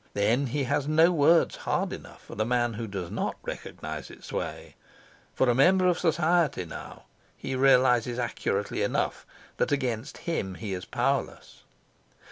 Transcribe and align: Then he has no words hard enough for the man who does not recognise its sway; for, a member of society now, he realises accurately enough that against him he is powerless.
Then 0.15 0.47
he 0.47 0.63
has 0.63 0.87
no 0.87 1.11
words 1.11 1.57
hard 1.57 1.93
enough 1.93 2.23
for 2.23 2.33
the 2.33 2.43
man 2.43 2.73
who 2.73 2.87
does 2.87 3.11
not 3.11 3.35
recognise 3.43 4.09
its 4.09 4.25
sway; 4.25 4.73
for, 5.35 5.47
a 5.47 5.53
member 5.53 5.85
of 5.85 5.99
society 5.99 6.65
now, 6.65 7.03
he 7.37 7.55
realises 7.55 8.17
accurately 8.17 8.81
enough 8.81 9.27
that 9.57 9.71
against 9.71 10.17
him 10.25 10.55
he 10.55 10.73
is 10.73 10.85
powerless. 10.85 11.61